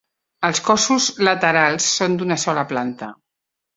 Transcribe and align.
Els 0.47 0.61
cossos 0.69 1.09
laterals 1.27 1.91
són 1.99 2.19
d'una 2.23 2.39
sola 2.45 2.65
planta. 2.73 3.11